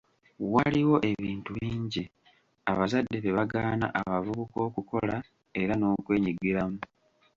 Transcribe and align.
Waliwo 0.53 0.97
ebintu 1.11 1.49
bingi 1.59 2.03
abazadde 2.71 3.15
bye 3.19 3.33
bagaana 3.37 3.85
abavubuka 3.99 4.57
okukola 4.67 5.15
era 5.61 5.73
nokwenyigiramu. 5.77 6.79